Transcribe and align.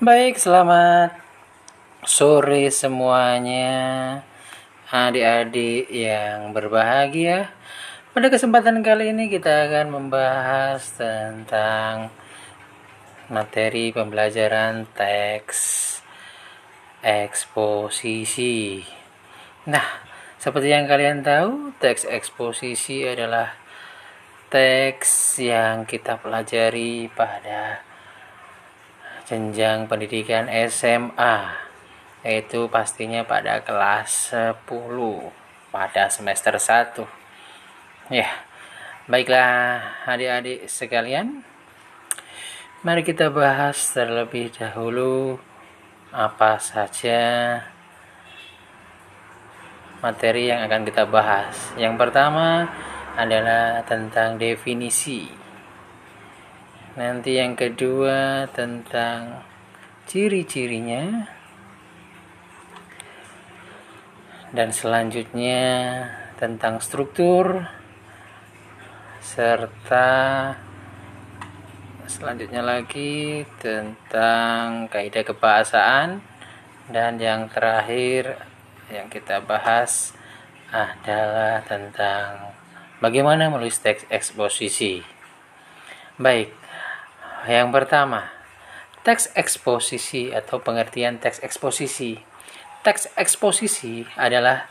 Baik, 0.00 0.40
selamat 0.40 1.12
sore 2.00 2.72
semuanya, 2.72 4.24
adik-adik 4.88 5.92
yang 5.92 6.56
berbahagia. 6.56 7.52
Pada 8.16 8.32
kesempatan 8.32 8.80
kali 8.80 9.12
ini 9.12 9.28
kita 9.28 9.68
akan 9.68 9.92
membahas 9.92 10.80
tentang 10.96 12.08
materi 13.28 13.92
pembelajaran 13.92 14.88
teks 14.96 16.00
eksposisi. 17.04 18.80
Nah, 19.68 19.84
seperti 20.40 20.72
yang 20.72 20.88
kalian 20.88 21.20
tahu, 21.20 21.76
teks 21.76 22.08
eksposisi 22.08 23.04
adalah 23.04 23.52
teks 24.48 25.36
yang 25.36 25.84
kita 25.84 26.16
pelajari 26.16 27.12
pada 27.12 27.91
jenjang 29.32 29.88
pendidikan 29.88 30.44
SMA 30.68 31.56
yaitu 32.20 32.68
pastinya 32.68 33.24
pada 33.24 33.64
kelas 33.64 34.36
10 34.36 34.68
pada 35.72 36.12
semester 36.12 36.60
1 36.60 38.12
ya 38.12 38.28
baiklah 39.08 39.80
adik-adik 40.04 40.68
sekalian 40.68 41.40
mari 42.84 43.00
kita 43.00 43.32
bahas 43.32 43.80
terlebih 43.96 44.52
dahulu 44.52 45.40
apa 46.12 46.60
saja 46.60 47.56
materi 50.02 50.50
yang 50.50 50.66
akan 50.66 50.82
kita 50.82 51.06
bahas. 51.06 51.54
Yang 51.78 51.94
pertama 51.94 52.66
adalah 53.14 53.86
tentang 53.86 54.36
definisi 54.36 55.30
Nanti 56.92 57.40
yang 57.40 57.56
kedua 57.56 58.44
tentang 58.52 59.40
ciri-cirinya. 60.04 61.24
Dan 64.52 64.68
selanjutnya 64.68 65.64
tentang 66.36 66.84
struktur 66.84 67.64
serta 69.24 70.52
selanjutnya 72.04 72.60
lagi 72.60 73.48
tentang 73.56 74.92
kaidah 74.92 75.24
kebahasaan 75.24 76.20
dan 76.92 77.16
yang 77.16 77.48
terakhir 77.48 78.36
yang 78.92 79.08
kita 79.08 79.40
bahas 79.40 80.12
adalah 80.68 81.64
tentang 81.64 82.52
bagaimana 83.00 83.48
menulis 83.48 83.80
teks 83.80 84.04
eksposisi. 84.12 85.00
Baik, 86.20 86.52
yang 87.48 87.74
pertama, 87.74 88.30
teks 89.02 89.34
eksposisi 89.34 90.30
atau 90.30 90.62
pengertian 90.62 91.18
teks 91.18 91.42
eksposisi. 91.42 92.22
Teks 92.86 93.14
eksposisi 93.18 94.06
adalah 94.14 94.70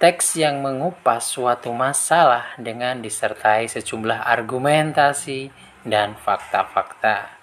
teks 0.00 0.38
yang 0.40 0.64
mengupas 0.64 1.28
suatu 1.28 1.70
masalah 1.76 2.56
dengan 2.56 2.98
disertai 3.04 3.68
sejumlah 3.68 4.26
argumentasi 4.26 5.52
dan 5.84 6.16
fakta-fakta. 6.16 7.40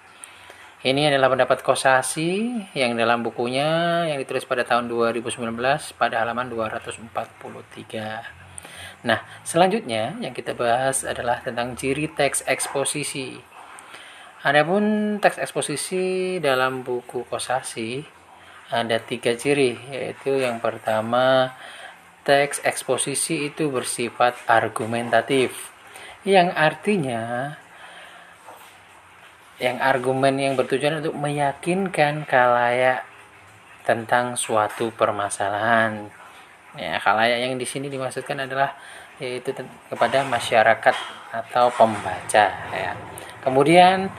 Ini 0.78 1.10
adalah 1.10 1.34
pendapat 1.34 1.66
Kosasi 1.66 2.54
yang 2.70 2.94
dalam 2.94 3.26
bukunya 3.26 4.06
yang 4.06 4.18
ditulis 4.22 4.46
pada 4.46 4.62
tahun 4.62 4.86
2019 4.86 5.34
pada 5.98 6.22
halaman 6.22 6.46
243. 6.50 8.38
Nah, 9.02 9.22
selanjutnya 9.42 10.14
yang 10.22 10.30
kita 10.30 10.54
bahas 10.54 11.02
adalah 11.02 11.42
tentang 11.42 11.74
ciri 11.74 12.06
teks 12.10 12.46
eksposisi. 12.46 13.57
Adapun 14.38 15.18
teks 15.18 15.42
eksposisi 15.42 16.38
dalam 16.38 16.86
buku 16.86 17.26
Kosasi 17.26 18.06
ada 18.70 19.02
tiga 19.02 19.34
ciri, 19.34 19.74
yaitu 19.90 20.38
yang 20.38 20.62
pertama 20.62 21.58
teks 22.22 22.62
eksposisi 22.62 23.50
itu 23.50 23.66
bersifat 23.66 24.38
argumentatif, 24.46 25.74
yang 26.22 26.54
artinya 26.54 27.56
yang 29.58 29.82
argumen 29.82 30.38
yang 30.38 30.54
bertujuan 30.54 31.02
untuk 31.02 31.18
meyakinkan 31.18 32.22
kalayak 32.22 33.02
tentang 33.82 34.38
suatu 34.38 34.94
permasalahan. 34.94 36.14
Ya, 36.78 37.02
kalayak 37.02 37.42
yang 37.42 37.58
di 37.58 37.66
sini 37.66 37.90
dimaksudkan 37.90 38.46
adalah 38.46 38.78
yaitu 39.18 39.50
kepada 39.90 40.22
masyarakat 40.22 40.94
atau 41.34 41.74
pembaca 41.74 42.46
ya. 42.70 42.94
Kemudian 43.42 44.12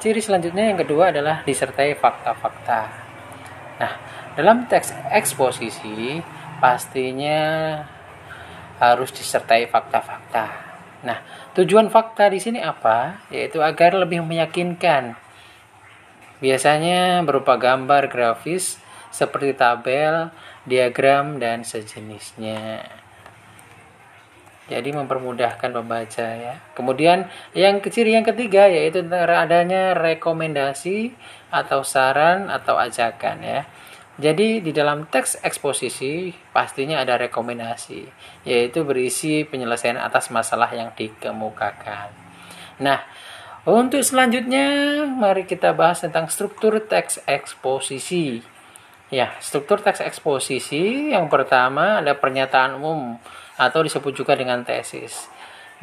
ciri 0.00 0.20
selanjutnya 0.20 0.72
yang 0.72 0.78
kedua 0.78 1.14
adalah 1.14 1.42
disertai 1.46 1.96
fakta-fakta. 1.96 2.80
Nah, 3.76 3.92
dalam 4.36 4.68
teks 4.68 4.92
eksposisi 5.12 6.20
pastinya 6.60 7.40
harus 8.76 9.12
disertai 9.12 9.68
fakta-fakta. 9.68 10.44
Nah, 11.04 11.18
tujuan 11.56 11.88
fakta 11.88 12.28
di 12.28 12.40
sini 12.40 12.60
apa? 12.60 13.28
Yaitu 13.32 13.60
agar 13.60 13.96
lebih 13.96 14.24
meyakinkan. 14.24 15.16
Biasanya 16.40 17.24
berupa 17.24 17.56
gambar 17.56 18.12
grafis 18.12 18.76
seperti 19.08 19.56
tabel, 19.56 20.28
diagram, 20.68 21.40
dan 21.40 21.64
sejenisnya 21.64 22.84
jadi 24.66 24.90
mempermudahkan 24.90 25.70
pembaca 25.70 26.26
ya. 26.26 26.58
Kemudian 26.74 27.30
yang 27.54 27.78
kecil 27.78 28.10
yang 28.10 28.26
ketiga 28.26 28.66
yaitu 28.66 29.06
adanya 29.14 29.94
rekomendasi 29.94 31.14
atau 31.54 31.86
saran 31.86 32.50
atau 32.50 32.74
ajakan 32.74 33.38
ya. 33.46 33.60
Jadi 34.16 34.64
di 34.64 34.72
dalam 34.72 35.06
teks 35.06 35.44
eksposisi 35.44 36.32
pastinya 36.50 37.04
ada 37.04 37.14
rekomendasi 37.20 38.08
yaitu 38.48 38.82
berisi 38.82 39.46
penyelesaian 39.46 40.00
atas 40.00 40.34
masalah 40.34 40.72
yang 40.74 40.90
dikemukakan. 40.96 42.10
Nah, 42.82 43.04
untuk 43.68 44.02
selanjutnya 44.02 44.66
mari 45.06 45.46
kita 45.46 45.76
bahas 45.76 46.02
tentang 46.02 46.26
struktur 46.26 46.82
teks 46.82 47.22
eksposisi. 47.28 48.42
Ya, 49.14 49.30
struktur 49.38 49.78
teks 49.78 50.02
eksposisi 50.02 51.14
yang 51.14 51.30
pertama 51.30 52.02
ada 52.02 52.18
pernyataan 52.18 52.82
umum 52.82 53.22
atau 53.56 53.80
disebut 53.84 54.12
juga 54.12 54.36
dengan 54.36 54.62
tesis. 54.62 55.28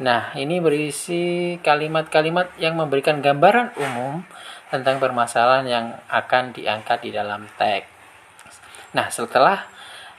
Nah, 0.02 0.34
ini 0.34 0.58
berisi 0.58 1.54
kalimat-kalimat 1.62 2.58
yang 2.58 2.74
memberikan 2.74 3.22
gambaran 3.22 3.78
umum 3.78 4.26
tentang 4.66 4.98
permasalahan 4.98 5.66
yang 5.70 5.86
akan 6.10 6.50
diangkat 6.50 7.06
di 7.06 7.10
dalam 7.14 7.46
teks. 7.54 7.86
Nah, 8.90 9.06
setelah 9.06 9.70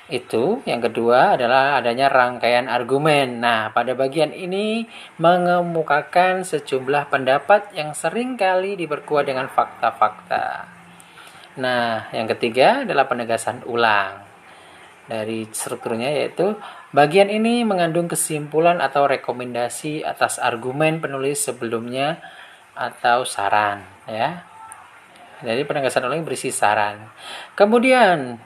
itu 0.08 0.62
yang 0.70 0.80
kedua 0.80 1.36
adalah 1.36 1.82
adanya 1.82 2.08
rangkaian 2.08 2.72
argumen. 2.72 3.44
Nah, 3.44 3.76
pada 3.76 3.98
bagian 3.98 4.32
ini 4.32 4.88
mengemukakan 5.20 6.48
sejumlah 6.48 7.12
pendapat 7.12 7.76
yang 7.76 7.92
sering 7.92 8.40
kali 8.40 8.80
diperkuat 8.80 9.28
dengan 9.28 9.52
fakta-fakta. 9.52 10.72
Nah, 11.60 12.12
yang 12.16 12.32
ketiga 12.32 12.88
adalah 12.88 13.08
penegasan 13.12 13.64
ulang 13.68 14.25
dari 15.06 15.46
strukturnya 15.50 16.10
yaitu 16.10 16.58
bagian 16.90 17.30
ini 17.30 17.62
mengandung 17.62 18.10
kesimpulan 18.10 18.82
atau 18.82 19.06
rekomendasi 19.06 20.02
atas 20.02 20.42
argumen 20.42 20.98
penulis 20.98 21.46
sebelumnya 21.46 22.22
atau 22.74 23.24
saran 23.24 23.86
ya. 24.10 24.46
Jadi 25.46 25.62
penegasan 25.68 26.08
ulang 26.08 26.26
berisi 26.26 26.50
saran. 26.50 27.12
Kemudian 27.54 28.40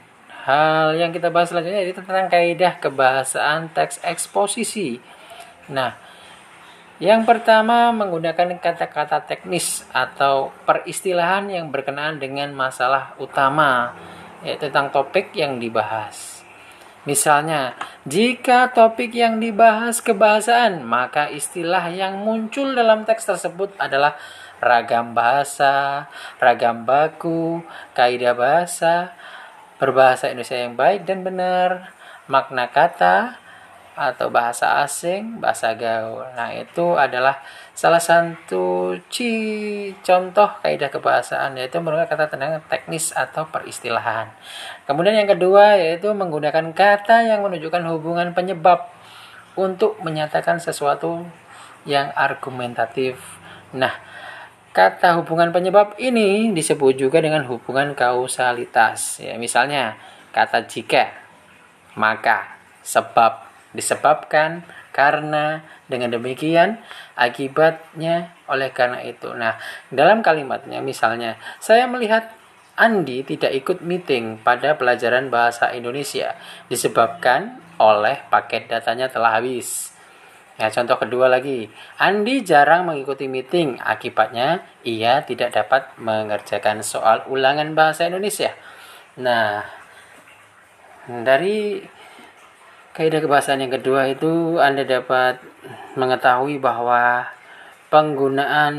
hal 0.44 0.97
yang 0.97 1.14
kita 1.14 1.30
bahas 1.30 1.53
selanjutnya 1.53 1.86
yaitu 1.86 2.02
tentang 2.02 2.28
kaidah 2.28 2.81
kebahasaan 2.81 3.72
teks 3.72 4.02
eksposisi. 4.02 4.97
Nah, 5.70 5.94
yang 7.00 7.24
pertama 7.24 7.96
menggunakan 7.96 8.59
kata-kata 8.59 9.24
teknis 9.24 9.88
atau 9.94 10.52
peristilahan 10.66 11.47
yang 11.47 11.72
berkenaan 11.72 12.20
dengan 12.20 12.52
masalah 12.52 13.16
utama 13.22 13.96
yaitu 14.44 14.67
tentang 14.67 14.91
topik 14.91 15.32
yang 15.32 15.61
dibahas. 15.61 16.39
Misalnya, 17.09 17.73
jika 18.06 18.70
topik 18.70 19.17
yang 19.17 19.41
dibahas 19.41 19.97
kebahasaan, 19.97 20.85
maka 20.85 21.26
istilah 21.34 21.90
yang 21.90 22.22
muncul 22.22 22.78
dalam 22.78 23.02
teks 23.02 23.26
tersebut 23.26 23.73
adalah 23.82 24.14
ragam 24.61 25.17
bahasa, 25.17 26.06
ragam 26.38 26.85
baku, 26.85 27.66
kaidah 27.97 28.38
bahasa, 28.38 29.17
berbahasa 29.82 30.29
Indonesia 30.29 30.61
yang 30.61 30.78
baik 30.78 31.09
dan 31.09 31.26
benar, 31.26 31.97
makna 32.29 32.70
kata, 32.70 33.41
atau 33.99 34.31
bahasa 34.31 34.79
asing, 34.79 35.43
bahasa 35.43 35.75
gaul. 35.75 36.23
Nah, 36.40 36.55
itu 36.55 36.96
adalah 36.96 37.43
salah 37.75 37.99
satu 37.99 38.96
ci 39.11 39.31
contoh 39.99 40.47
kaidah 40.63 40.87
kebahasaan 40.87 41.59
yaitu 41.59 41.84
menggunakan 41.84 42.07
kata 42.07 42.31
tenang 42.31 42.63
teknis 42.72 43.11
atau 43.11 43.43
peristilahan. 43.51 44.31
Kemudian 44.87 45.19
yang 45.19 45.28
kedua 45.28 45.75
yaitu 45.75 46.07
menggunakan 46.16 46.72
kata 46.72 47.28
yang 47.28 47.43
menunjukkan 47.43 47.84
hubungan 47.91 48.31
penyebab 48.31 48.87
untuk 49.59 49.99
menyatakan 49.99 50.63
sesuatu 50.63 51.28
yang 51.84 52.16
argumentatif. 52.16 53.19
Nah, 53.75 53.91
kata 54.72 55.19
hubungan 55.19 55.51
penyebab 55.51 55.99
ini 55.99 56.55
disebut 56.55 56.96
juga 56.96 57.19
dengan 57.19 57.43
hubungan 57.49 57.91
kausalitas. 57.97 59.19
Ya, 59.19 59.35
misalnya 59.35 59.99
kata 60.31 60.63
jika, 60.69 61.11
maka, 61.97 62.55
sebab, 62.85 63.48
disebabkan, 63.74 64.66
karena, 64.90 65.64
dengan 65.88 66.12
demikian 66.12 66.82
akibatnya 67.16 68.36
oleh 68.52 68.70
karena 68.74 69.00
itu. 69.06 69.32
Nah, 69.32 69.56
dalam 69.90 70.20
kalimatnya 70.20 70.84
misalnya, 70.84 71.40
saya 71.62 71.88
melihat 71.88 72.36
Andi 72.80 73.28
tidak 73.28 73.52
ikut 73.60 73.84
meeting 73.84 74.40
pada 74.40 74.80
pelajaran 74.80 75.28
bahasa 75.28 75.76
Indonesia 75.76 76.40
disebabkan 76.72 77.60
oleh 77.76 78.24
paket 78.32 78.72
datanya 78.72 79.12
telah 79.12 79.36
habis. 79.36 79.92
Ya, 80.60 80.68
contoh 80.72 81.00
kedua 81.00 81.32
lagi, 81.32 81.72
Andi 82.00 82.44
jarang 82.44 82.88
mengikuti 82.88 83.32
meeting, 83.32 83.80
akibatnya 83.80 84.64
ia 84.84 85.24
tidak 85.24 85.56
dapat 85.56 85.96
mengerjakan 86.00 86.84
soal 86.84 87.24
ulangan 87.32 87.72
bahasa 87.76 88.08
Indonesia. 88.08 88.52
Nah, 89.20 89.64
dari 91.08 91.80
kaidah 92.99 93.23
kebahasaan 93.23 93.63
yang 93.63 93.72
kedua 93.79 94.11
itu 94.11 94.59
Anda 94.59 94.84
dapat 94.84 95.40
mengetahui 95.96 96.59
bahwa 96.59 97.31
penggunaan 97.87 98.75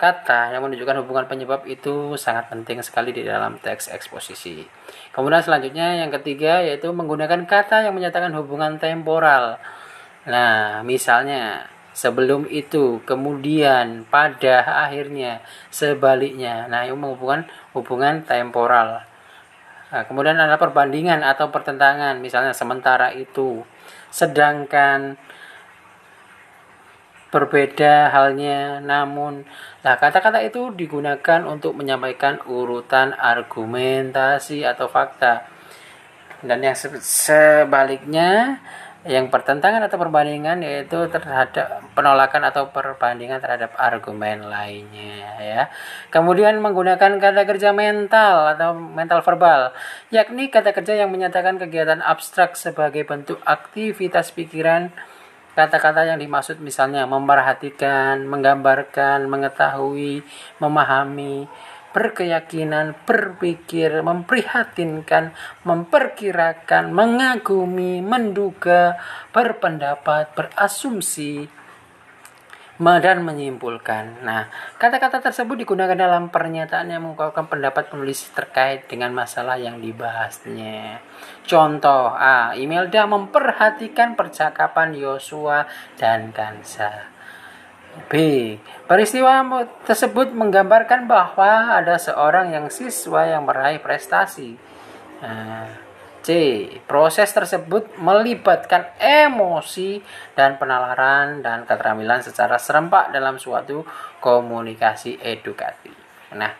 kata 0.00 0.56
yang 0.56 0.64
menunjukkan 0.64 1.04
hubungan 1.04 1.28
penyebab 1.28 1.68
itu 1.68 2.16
sangat 2.16 2.48
penting 2.48 2.80
sekali 2.80 3.12
di 3.12 3.28
dalam 3.28 3.60
teks 3.60 3.92
eksposisi. 3.92 4.64
Kemudian 5.12 5.44
selanjutnya 5.44 6.00
yang 6.00 6.08
ketiga 6.08 6.64
yaitu 6.64 6.88
menggunakan 6.96 7.44
kata 7.44 7.84
yang 7.84 7.92
menyatakan 7.92 8.32
hubungan 8.32 8.80
temporal. 8.80 9.60
Nah, 10.24 10.80
misalnya 10.88 11.68
sebelum 11.92 12.48
itu, 12.48 13.04
kemudian, 13.04 14.08
pada, 14.08 14.86
akhirnya, 14.86 15.44
sebaliknya. 15.68 16.72
Nah, 16.72 16.88
ini 16.88 16.96
menghubungkan 16.96 17.44
hubungan 17.76 18.24
temporal. 18.24 19.04
Nah, 19.88 20.04
kemudian 20.04 20.36
ada 20.36 20.60
perbandingan 20.60 21.24
atau 21.24 21.48
pertentangan, 21.48 22.20
misalnya 22.20 22.52
sementara 22.52 23.08
itu, 23.16 23.64
sedangkan 24.12 25.16
berbeda 27.28 28.08
halnya 28.08 28.80
namun 28.80 29.44
nah 29.84 30.00
kata-kata 30.00 30.40
itu 30.40 30.72
digunakan 30.72 31.44
untuk 31.44 31.76
menyampaikan 31.76 32.40
urutan 32.48 33.12
argumentasi 33.12 34.64
atau 34.64 34.88
fakta. 34.88 35.44
Dan 36.38 36.62
yang 36.62 36.76
sebaliknya 37.02 38.62
yang 39.06 39.30
pertentangan 39.30 39.86
atau 39.86 39.94
perbandingan 39.94 40.58
yaitu 40.58 41.06
terhadap 41.06 41.86
penolakan 41.94 42.50
atau 42.50 42.74
perbandingan 42.74 43.38
terhadap 43.38 43.70
argumen 43.78 44.50
lainnya 44.50 45.38
ya. 45.38 45.62
Kemudian 46.10 46.58
menggunakan 46.58 47.22
kata 47.22 47.46
kerja 47.46 47.70
mental 47.70 48.58
atau 48.58 48.74
mental 48.74 49.22
verbal, 49.22 49.70
yakni 50.10 50.50
kata 50.50 50.74
kerja 50.74 50.98
yang 50.98 51.14
menyatakan 51.14 51.62
kegiatan 51.62 52.02
abstrak 52.02 52.58
sebagai 52.58 53.06
bentuk 53.06 53.38
aktivitas 53.46 54.34
pikiran 54.34 54.90
Kata-kata 55.58 56.06
yang 56.06 56.22
dimaksud 56.22 56.62
misalnya 56.62 57.02
memperhatikan, 57.02 58.22
menggambarkan, 58.30 59.26
mengetahui, 59.26 60.22
memahami, 60.62 61.50
berkeyakinan, 61.98 62.94
berpikir, 63.02 63.90
memprihatinkan, 64.06 65.34
memperkirakan, 65.66 66.94
mengagumi, 66.94 67.98
menduga, 67.98 69.02
berpendapat, 69.34 70.30
berasumsi, 70.38 71.50
dan 72.78 73.26
menyimpulkan. 73.26 74.22
Nah, 74.22 74.46
kata-kata 74.78 75.18
tersebut 75.18 75.66
digunakan 75.66 75.98
dalam 75.98 76.30
pernyataan 76.30 76.94
yang 76.94 77.02
mengungkapkan 77.02 77.50
pendapat 77.50 77.90
penulis 77.90 78.30
terkait 78.30 78.86
dengan 78.86 79.10
masalah 79.10 79.58
yang 79.58 79.82
dibahasnya. 79.82 81.02
Contoh 81.42 82.14
A. 82.14 82.54
Imelda 82.54 83.10
memperhatikan 83.10 84.14
percakapan 84.14 84.94
Yosua 84.94 85.66
dan 85.98 86.30
Kansa. 86.30 87.17
B. 88.06 88.12
Peristiwa 88.86 89.42
tersebut 89.82 90.30
menggambarkan 90.30 91.10
bahwa 91.10 91.74
ada 91.74 91.98
seorang 91.98 92.54
yang 92.54 92.70
siswa 92.70 93.26
yang 93.26 93.42
meraih 93.44 93.82
prestasi. 93.82 94.54
Nah, 95.18 95.66
C. 96.22 96.28
Proses 96.84 97.32
tersebut 97.32 97.96
melibatkan 97.98 98.92
emosi 99.00 99.98
dan 100.36 100.60
penalaran 100.60 101.42
dan 101.42 101.64
keterampilan 101.64 102.22
secara 102.22 102.60
serempak 102.60 103.10
dalam 103.10 103.40
suatu 103.40 103.82
komunikasi 104.22 105.18
edukatif. 105.24 105.94
Nah, 106.36 106.52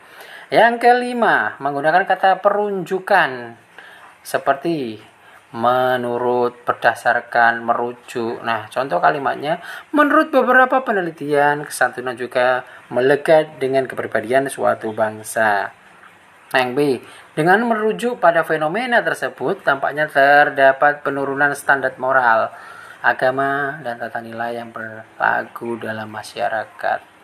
yang 0.49 0.81
kelima, 0.81 1.61
menggunakan 1.61 2.09
kata 2.09 2.41
perunjukan 2.41 3.53
seperti 4.25 5.01
menurut, 5.49 6.61
berdasarkan, 6.69 7.65
merujuk. 7.65 8.45
Nah, 8.45 8.69
contoh 8.69 9.01
kalimatnya, 9.01 9.65
menurut 9.97 10.29
beberapa 10.29 10.85
penelitian, 10.85 11.65
kesantunan 11.65 12.13
juga 12.13 12.69
melekat 12.93 13.57
dengan 13.57 13.89
kepribadian 13.89 14.53
suatu 14.53 14.93
bangsa. 14.93 15.73
Nah, 16.49 16.59
yang 16.61 16.73
B, 16.73 17.01
dengan 17.37 17.65
merujuk 17.65 18.21
pada 18.21 18.45
fenomena 18.45 19.01
tersebut, 19.01 19.65
tampaknya 19.65 20.09
terdapat 20.09 21.01
penurunan 21.05 21.53
standar 21.57 21.97
moral, 21.97 22.53
agama, 23.01 23.81
dan 23.85 24.01
tata 24.01 24.21
nilai 24.21 24.57
yang 24.57 24.73
berlaku 24.73 25.77
dalam 25.81 26.09
masyarakat. 26.09 27.18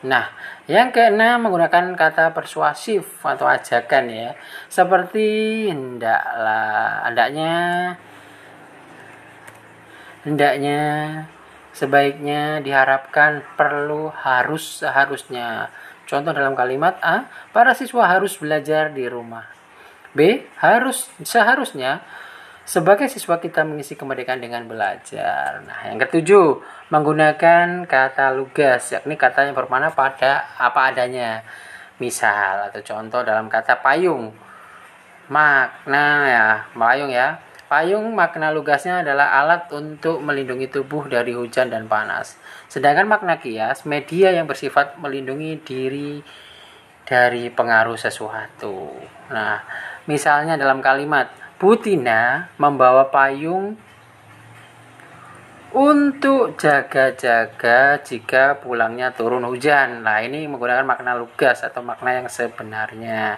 Nah, 0.00 0.32
yang 0.64 0.88
keenam 0.94 1.44
menggunakan 1.44 1.92
kata 1.92 2.32
persuasif 2.32 3.20
atau 3.20 3.44
ajakan 3.44 4.04
ya. 4.08 4.30
Seperti 4.72 5.28
hendaklah, 5.68 7.04
hendaknya 7.04 7.52
hendaknya 10.24 10.80
sebaiknya 11.76 12.64
diharapkan 12.64 13.44
perlu 13.56 14.08
harus 14.12 14.84
seharusnya 14.84 15.68
Contoh 16.10 16.34
dalam 16.34 16.58
kalimat 16.58 16.98
A, 17.06 17.30
para 17.54 17.70
siswa 17.70 18.02
harus 18.10 18.34
belajar 18.34 18.90
di 18.90 19.06
rumah. 19.06 19.46
B, 20.10 20.42
harus 20.58 21.06
seharusnya 21.22 22.02
sebagai 22.70 23.10
siswa 23.10 23.42
kita 23.42 23.66
mengisi 23.66 23.98
kemerdekaan 23.98 24.38
dengan 24.38 24.62
belajar. 24.70 25.58
Nah, 25.66 25.90
yang 25.90 25.98
ketujuh, 25.98 26.62
menggunakan 26.94 27.82
kata 27.82 28.30
lugas, 28.38 28.94
yakni 28.94 29.18
kata 29.18 29.50
yang 29.50 29.58
bermakna 29.58 29.90
pada 29.90 30.46
apa 30.54 30.94
adanya. 30.94 31.42
Misal 31.98 32.70
atau 32.70 32.78
contoh 32.78 33.26
dalam 33.26 33.50
kata 33.50 33.82
payung. 33.82 34.30
Makna 35.26 36.06
ya, 36.30 36.46
payung 36.70 37.10
ya. 37.10 37.42
Payung 37.66 38.14
makna 38.14 38.54
lugasnya 38.54 39.02
adalah 39.02 39.34
alat 39.42 39.66
untuk 39.74 40.22
melindungi 40.22 40.70
tubuh 40.70 41.10
dari 41.10 41.34
hujan 41.34 41.74
dan 41.74 41.90
panas. 41.90 42.38
Sedangkan 42.70 43.10
makna 43.10 43.42
kias, 43.42 43.82
media 43.82 44.30
yang 44.30 44.46
bersifat 44.46 44.94
melindungi 45.02 45.58
diri 45.62 46.22
dari 47.02 47.50
pengaruh 47.50 47.98
sesuatu. 47.98 48.94
Nah, 49.34 49.58
misalnya 50.06 50.54
dalam 50.54 50.78
kalimat, 50.78 51.30
Butina 51.60 52.48
membawa 52.56 53.12
payung 53.12 53.76
untuk 55.76 56.56
jaga-jaga 56.56 58.00
jika 58.00 58.56
pulangnya 58.64 59.12
turun 59.12 59.44
hujan. 59.44 60.00
Nah, 60.00 60.24
ini 60.24 60.48
menggunakan 60.48 60.88
makna 60.88 61.20
lugas 61.20 61.60
atau 61.60 61.84
makna 61.84 62.16
yang 62.16 62.32
sebenarnya. 62.32 63.36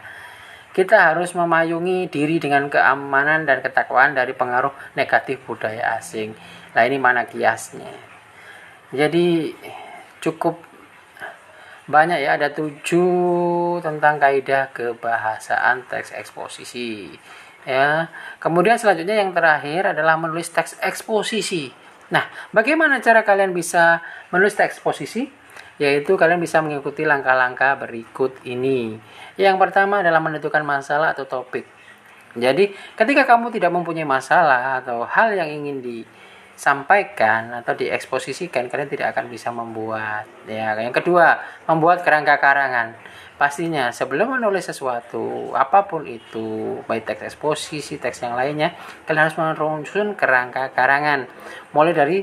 Kita 0.72 1.12
harus 1.12 1.34
memayungi 1.34 2.08
diri 2.08 2.38
dengan 2.38 2.70
keamanan 2.70 3.44
dan 3.44 3.60
ketakwaan 3.60 4.14
dari 4.14 4.32
pengaruh 4.32 4.72
negatif 4.96 5.42
budaya 5.44 6.00
asing. 6.00 6.32
Nah 6.72 6.82
ini 6.88 6.96
mana 6.96 7.28
kiasnya. 7.28 7.92
Jadi 8.88 9.52
cukup 10.24 10.56
banyak 11.84 12.24
ya 12.24 12.40
ada 12.40 12.48
tujuh 12.56 13.84
tentang 13.84 14.16
kaidah 14.16 14.72
kebahasaan 14.72 15.84
teks 15.92 16.16
eksposisi 16.16 17.12
ya 17.62 18.10
kemudian 18.42 18.78
selanjutnya 18.78 19.22
yang 19.22 19.30
terakhir 19.30 19.94
adalah 19.94 20.18
menulis 20.18 20.50
teks 20.50 20.78
eksposisi 20.82 21.70
nah 22.12 22.26
bagaimana 22.50 22.98
cara 23.00 23.22
kalian 23.22 23.54
bisa 23.54 24.02
menulis 24.34 24.58
teks 24.58 24.78
eksposisi 24.78 25.42
yaitu 25.80 26.14
kalian 26.14 26.38
bisa 26.38 26.62
mengikuti 26.62 27.02
langkah-langkah 27.02 27.74
berikut 27.80 28.38
ini. 28.46 29.02
Yang 29.34 29.56
pertama 29.58 30.04
adalah 30.04 30.22
menentukan 30.22 30.62
masalah 30.62 31.10
atau 31.10 31.26
topik. 31.26 31.66
Jadi, 32.38 32.72
ketika 32.96 33.28
kamu 33.28 33.52
tidak 33.52 33.74
mempunyai 33.74 34.08
masalah 34.08 34.80
atau 34.80 35.04
hal 35.04 35.36
yang 35.36 35.50
ingin 35.50 35.84
disampaikan 36.54 37.50
atau 37.58 37.74
dieksposisikan, 37.74 38.68
kalian 38.70 38.90
tidak 38.90 39.16
akan 39.16 39.26
bisa 39.32 39.50
membuat. 39.50 40.28
Ya, 40.46 40.76
yang 40.78 40.94
kedua, 40.94 41.40
membuat 41.66 42.04
kerangka 42.06 42.38
karangan. 42.38 42.94
Pastinya 43.40 43.90
sebelum 43.90 44.38
menulis 44.38 44.70
sesuatu, 44.70 45.50
apa 45.58 45.90
pun 45.90 46.06
itu, 46.06 46.78
baik 46.86 47.08
teks 47.08 47.34
eksposisi, 47.34 47.98
teks 47.98 48.22
yang 48.22 48.38
lainnya, 48.38 48.78
kalian 49.08 49.26
harus 49.26 49.36
merunsun 49.40 50.14
kerangka 50.14 50.70
karangan. 50.70 51.26
Mulai 51.74 51.90
dari 51.96 52.18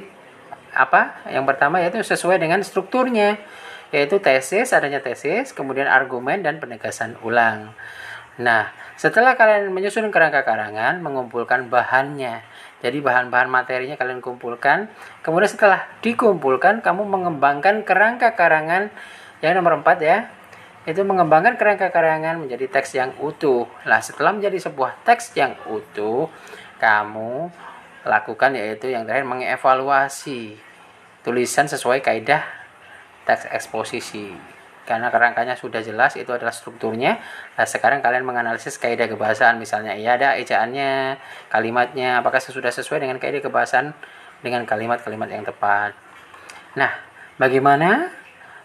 apa 0.70 1.26
yang 1.34 1.50
pertama 1.50 1.82
yaitu 1.82 1.98
sesuai 2.00 2.38
dengan 2.38 2.62
strukturnya 2.62 3.42
yaitu 3.90 4.22
tesis, 4.22 4.70
adanya 4.70 5.02
tesis, 5.02 5.50
kemudian 5.50 5.90
argumen 5.90 6.46
dan 6.46 6.62
penegasan 6.62 7.18
ulang. 7.26 7.74
Nah, 8.40 8.72
setelah 8.96 9.36
kalian 9.36 9.74
menyusun 9.74 10.14
kerangka 10.14 10.46
karangan, 10.46 11.02
mengumpulkan 11.02 11.68
bahannya. 11.68 12.46
Jadi 12.80 13.04
bahan-bahan 13.04 13.52
materinya 13.52 14.00
kalian 14.00 14.24
kumpulkan. 14.24 14.88
Kemudian 15.20 15.52
setelah 15.52 15.84
dikumpulkan, 16.00 16.80
kamu 16.80 17.04
mengembangkan 17.04 17.84
kerangka 17.84 18.40
karangan 18.40 18.88
yang 19.44 19.60
nomor 19.60 19.84
4 19.84 20.00
ya. 20.00 20.18
Itu 20.88 21.04
mengembangkan 21.04 21.60
kerangka 21.60 21.92
karangan 21.92 22.40
menjadi 22.40 22.72
teks 22.72 22.96
yang 22.96 23.12
utuh. 23.20 23.68
Nah, 23.84 24.00
setelah 24.00 24.32
menjadi 24.32 24.58
sebuah 24.64 25.04
teks 25.04 25.36
yang 25.36 25.60
utuh, 25.68 26.32
kamu 26.80 27.52
lakukan 28.08 28.56
yaitu 28.56 28.88
yang 28.88 29.04
terakhir 29.04 29.28
mengevaluasi 29.28 30.56
tulisan 31.22 31.68
sesuai 31.68 32.00
kaidah 32.00 32.48
teks 33.28 33.52
eksposisi 33.52 34.59
karena 34.90 35.14
kerangkanya 35.14 35.54
sudah 35.54 35.86
jelas 35.86 36.18
itu 36.18 36.34
adalah 36.34 36.50
strukturnya. 36.50 37.22
Nah 37.54 37.66
sekarang 37.70 38.02
kalian 38.02 38.26
menganalisis 38.26 38.82
kaidah 38.82 39.06
kebahasaan. 39.06 39.62
Misalnya 39.62 39.94
iya 39.94 40.18
ada 40.18 40.34
ejaannya 40.34 41.22
kalimatnya. 41.54 42.26
Apakah 42.26 42.42
sudah 42.42 42.74
sesuai 42.74 43.06
dengan 43.06 43.22
kaidah 43.22 43.46
kebahasaan? 43.46 43.94
Dengan 44.42 44.66
kalimat-kalimat 44.66 45.30
yang 45.30 45.46
tepat. 45.46 45.94
Nah 46.74 46.90
bagaimana 47.38 48.10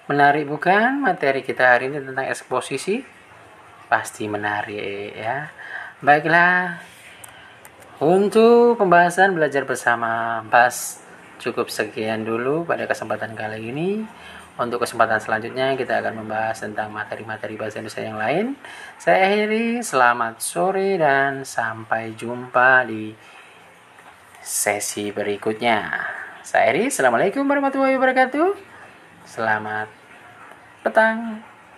menarik 0.08 0.48
bukan 0.48 1.04
materi 1.04 1.44
kita 1.44 1.76
hari 1.76 1.92
ini 1.92 2.00
tentang 2.00 2.24
eksposisi? 2.32 3.04
Pasti 3.92 4.24
menarik 4.24 5.12
ya. 5.12 5.52
Baiklah. 6.00 6.80
Untuk 8.00 8.80
pembahasan 8.80 9.36
belajar 9.36 9.68
bersama 9.68 10.40
pas 10.48 11.04
cukup 11.38 11.68
sekian 11.68 12.24
dulu 12.24 12.64
pada 12.64 12.88
kesempatan 12.88 13.36
kali 13.36 13.70
ini 13.70 13.90
untuk 14.54 14.86
kesempatan 14.86 15.18
selanjutnya 15.18 15.74
kita 15.74 15.98
akan 15.98 16.22
membahas 16.22 16.62
tentang 16.62 16.94
materi-materi 16.94 17.58
bahasa 17.58 17.82
Indonesia 17.82 18.02
yang 18.06 18.18
lain. 18.18 18.46
Saya 19.02 19.26
akhiri, 19.26 19.82
selamat 19.82 20.38
sore 20.38 20.94
dan 20.94 21.42
sampai 21.42 22.14
jumpa 22.14 22.86
di 22.86 23.10
sesi 24.38 25.10
berikutnya. 25.10 25.90
Saya 26.46 26.70
akhiri, 26.70 26.92
Assalamualaikum 26.92 27.42
warahmatullahi 27.42 27.98
wabarakatuh. 27.98 28.54
Selamat 29.26 29.88
petang. 30.84 31.53